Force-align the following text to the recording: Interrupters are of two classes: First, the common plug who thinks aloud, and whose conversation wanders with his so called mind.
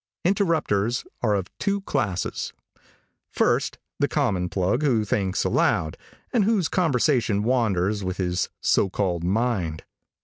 Interrupters 0.25 1.05
are 1.21 1.35
of 1.35 1.55
two 1.59 1.81
classes: 1.81 2.53
First, 3.29 3.77
the 3.99 4.07
common 4.07 4.49
plug 4.49 4.81
who 4.81 5.05
thinks 5.05 5.43
aloud, 5.43 5.95
and 6.33 6.43
whose 6.43 6.67
conversation 6.67 7.43
wanders 7.43 8.03
with 8.03 8.17
his 8.17 8.49
so 8.61 8.89
called 8.89 9.23
mind. 9.23 9.83